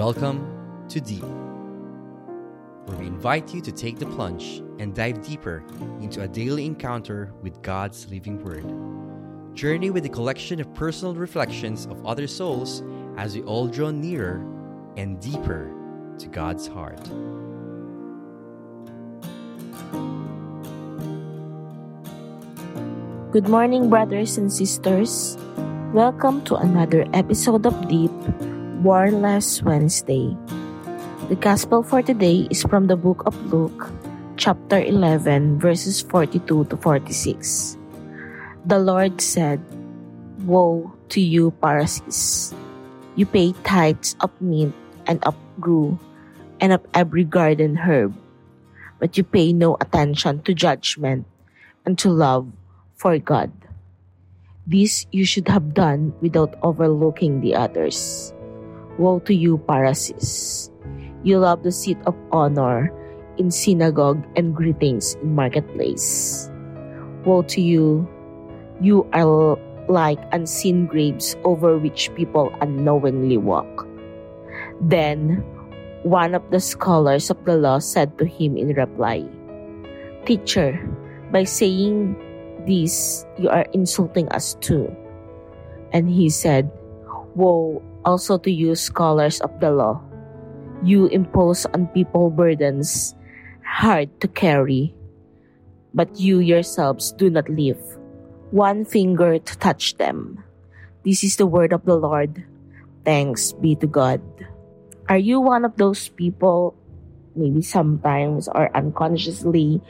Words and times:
Welcome 0.00 0.86
to 0.88 0.98
Deep, 0.98 1.20
where 2.86 2.96
we 2.96 3.06
invite 3.06 3.52
you 3.52 3.60
to 3.60 3.70
take 3.70 3.98
the 3.98 4.06
plunge 4.06 4.62
and 4.78 4.94
dive 4.94 5.20
deeper 5.20 5.62
into 6.00 6.22
a 6.22 6.26
daily 6.26 6.64
encounter 6.64 7.34
with 7.42 7.60
God's 7.60 8.08
living 8.08 8.42
Word. 8.42 8.64
Journey 9.54 9.90
with 9.90 10.06
a 10.06 10.08
collection 10.08 10.58
of 10.58 10.72
personal 10.72 11.14
reflections 11.14 11.84
of 11.84 12.06
other 12.06 12.26
souls 12.26 12.82
as 13.18 13.36
we 13.36 13.42
all 13.42 13.68
draw 13.68 13.90
nearer 13.90 14.42
and 14.96 15.20
deeper 15.20 15.70
to 16.16 16.28
God's 16.28 16.66
heart. 16.66 17.04
Good 23.32 23.50
morning, 23.50 23.90
brothers 23.90 24.38
and 24.38 24.50
sisters. 24.50 25.36
Welcome 25.92 26.42
to 26.46 26.56
another 26.56 27.04
episode 27.12 27.66
of 27.66 27.86
Deep 27.86 28.10
Warless 28.80 29.60
Wednesday. 29.60 30.32
The 31.28 31.36
Gospel 31.36 31.84
for 31.84 32.00
today 32.00 32.48
is 32.48 32.64
from 32.64 32.88
the 32.88 32.96
book 32.96 33.20
of 33.28 33.36
Luke, 33.52 33.92
chapter 34.40 34.80
11, 34.80 35.60
verses 35.60 36.00
42 36.00 36.64
to 36.64 36.76
46. 36.80 37.76
The 38.64 38.80
Lord 38.80 39.20
said, 39.20 39.60
Woe 40.48 40.96
to 41.12 41.20
you, 41.20 41.52
Pharisees! 41.60 42.56
You 43.20 43.28
pay 43.28 43.52
tithes 43.68 44.16
of 44.24 44.32
mint 44.40 44.72
and 45.04 45.20
of 45.28 45.36
rue 45.60 46.00
and 46.56 46.72
of 46.72 46.80
every 46.96 47.28
garden 47.28 47.84
herb, 47.84 48.16
but 48.96 49.12
you 49.12 49.28
pay 49.28 49.52
no 49.52 49.76
attention 49.84 50.40
to 50.48 50.56
judgment 50.56 51.28
and 51.84 52.00
to 52.00 52.08
love 52.08 52.48
for 52.96 53.18
God. 53.20 53.52
This 54.64 55.04
you 55.12 55.28
should 55.28 55.52
have 55.52 55.76
done 55.76 56.16
without 56.24 56.56
overlooking 56.64 57.44
the 57.44 57.60
others. 57.60 58.32
Woe 59.00 59.16
to 59.24 59.32
you, 59.32 59.56
Pharisees! 59.64 60.68
You 61.24 61.40
love 61.40 61.64
the 61.64 61.72
seat 61.72 61.96
of 62.04 62.12
honor 62.36 62.92
in 63.40 63.48
synagogue 63.48 64.20
and 64.36 64.52
greetings 64.52 65.16
in 65.24 65.32
marketplace. 65.32 66.52
Woe 67.24 67.40
to 67.48 67.64
you! 67.64 68.04
You 68.84 69.08
are 69.16 69.56
like 69.88 70.20
unseen 70.36 70.84
graves 70.84 71.32
over 71.48 71.80
which 71.80 72.12
people 72.12 72.52
unknowingly 72.60 73.40
walk. 73.40 73.88
Then 74.84 75.40
one 76.04 76.36
of 76.36 76.44
the 76.52 76.60
scholars 76.60 77.32
of 77.32 77.40
the 77.48 77.56
law 77.56 77.80
said 77.80 78.20
to 78.20 78.28
him 78.28 78.60
in 78.60 78.76
reply, 78.76 79.24
Teacher, 80.28 80.76
by 81.32 81.44
saying 81.44 82.20
this, 82.68 83.24
you 83.40 83.48
are 83.48 83.64
insulting 83.72 84.28
us 84.28 84.60
too. 84.60 84.92
And 85.96 86.04
he 86.04 86.28
said, 86.28 86.68
Woe 87.34 87.80
also 88.04 88.38
to 88.38 88.50
you, 88.50 88.74
scholars 88.74 89.40
of 89.40 89.52
the 89.60 89.70
law. 89.70 90.00
You 90.82 91.06
impose 91.08 91.66
on 91.74 91.88
people 91.88 92.30
burdens 92.30 93.14
hard 93.64 94.08
to 94.20 94.28
carry, 94.28 94.94
but 95.94 96.18
you 96.18 96.40
yourselves 96.40 97.12
do 97.12 97.30
not 97.30 97.48
lift 97.48 98.00
one 98.50 98.84
finger 98.84 99.38
to 99.38 99.58
touch 99.58 99.96
them. 99.96 100.42
This 101.04 101.22
is 101.24 101.36
the 101.36 101.46
word 101.46 101.72
of 101.72 101.86
the 101.86 101.96
Lord. 101.96 102.42
Thanks 103.04 103.52
be 103.52 103.74
to 103.76 103.86
God. 103.86 104.20
Are 105.08 105.18
you 105.18 105.40
one 105.40 105.64
of 105.64 105.76
those 105.76 106.08
people, 106.08 106.76
maybe 107.34 107.62
sometimes 107.62 108.46
or 108.48 108.70
unconsciously, 108.76 109.80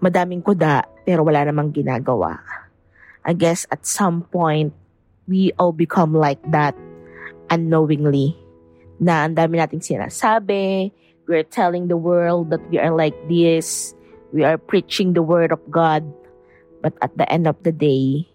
madaming 0.00 0.42
kuda 0.42 0.86
pero 1.04 1.22
wala 1.22 1.44
namang 1.44 1.74
ginagawa? 1.74 2.40
I 3.26 3.34
guess 3.36 3.66
at 3.70 3.84
some 3.86 4.24
point, 4.32 4.72
we 5.28 5.52
all 5.60 5.76
become 5.76 6.16
like 6.16 6.40
that 6.50 6.74
unknowingly 7.50 8.38
na 9.02 9.26
ang 9.26 9.34
dami 9.34 9.58
nating 9.58 9.82
sinasabi, 9.82 10.94
we're 11.26 11.46
telling 11.46 11.88
the 11.88 11.98
world 11.98 12.50
that 12.50 12.62
we 12.70 12.78
are 12.78 12.94
like 12.94 13.16
this, 13.26 13.92
we 14.32 14.46
are 14.46 14.56
preaching 14.56 15.12
the 15.12 15.24
word 15.24 15.50
of 15.50 15.60
God, 15.68 16.06
but 16.80 16.94
at 17.02 17.10
the 17.18 17.26
end 17.26 17.50
of 17.50 17.58
the 17.66 17.72
day, 17.72 18.30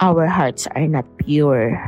our 0.00 0.26
hearts 0.26 0.66
are 0.74 0.88
not 0.88 1.06
pure. 1.22 1.78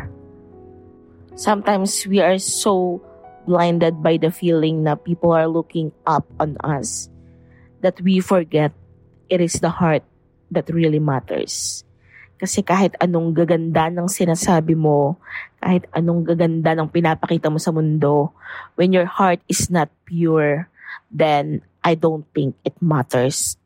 Sometimes 1.34 2.06
we 2.06 2.21
are 2.21 2.38
so 2.38 3.03
blinded 3.47 4.03
by 4.03 4.16
the 4.16 4.31
feeling 4.31 4.84
that 4.84 5.05
people 5.05 5.32
are 5.32 5.49
looking 5.49 5.93
up 6.06 6.26
on 6.41 6.56
us 6.65 7.09
that 7.81 8.00
we 8.00 8.21
forget 8.21 8.72
it 9.28 9.41
is 9.41 9.60
the 9.60 9.71
heart 9.71 10.03
that 10.50 10.69
really 10.71 10.99
matters. 10.99 11.84
Kasi 12.37 12.60
kahit 12.60 12.93
anong 13.00 13.32
gaganda 13.32 13.88
ng 13.88 14.09
sinasabi 14.12 14.76
mo, 14.76 15.16
kahit 15.66 15.91
anong 15.91 16.22
gaganda 16.22 16.78
ng 16.78 16.87
pinapakita 16.87 17.50
mo 17.50 17.59
sa 17.59 17.75
mundo, 17.75 18.31
when 18.78 18.94
your 18.94 19.03
heart 19.03 19.43
is 19.50 19.66
not 19.66 19.91
pure, 20.06 20.71
then 21.10 21.59
I 21.82 21.99
don't 21.99 22.22
think 22.31 22.54
it 22.62 22.78
matters. 22.78 23.59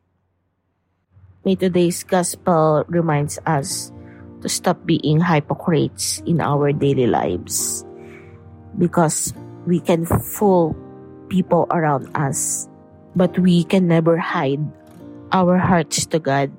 May 1.45 1.53
today's 1.53 2.01
gospel 2.01 2.89
reminds 2.89 3.37
us 3.45 3.93
to 4.41 4.49
stop 4.49 4.81
being 4.81 5.21
hypocrites 5.21 6.25
in 6.25 6.41
our 6.41 6.73
daily 6.73 7.05
lives 7.05 7.85
because 8.81 9.37
we 9.69 9.77
can 9.77 10.09
fool 10.09 10.73
people 11.29 11.69
around 11.69 12.09
us, 12.17 12.65
but 13.13 13.37
we 13.37 13.61
can 13.61 13.85
never 13.85 14.17
hide 14.17 14.65
our 15.29 15.61
hearts 15.61 16.09
to 16.09 16.17
God 16.17 16.49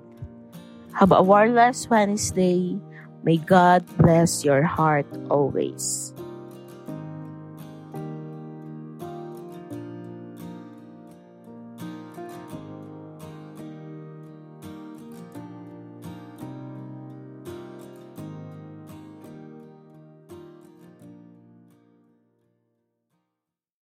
have 0.92 1.12
a 1.12 1.22
warless 1.22 1.88
Wednesday. 1.88 2.76
May 3.22 3.37
God 3.37 3.84
bless 3.99 4.44
your 4.44 4.62
heart 4.62 5.06
always. 5.31 6.12